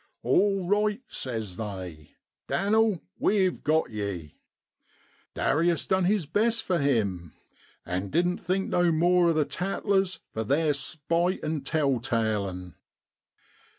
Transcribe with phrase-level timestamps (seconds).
[0.25, 2.15] i Alright,' says they,
[2.47, 4.33] 'Dan'l we've got ye.'
[5.35, 7.33] Darius done his best for him,
[7.85, 12.73] an' didn't think no more o' the tattlers for theer spite an' tell talin'!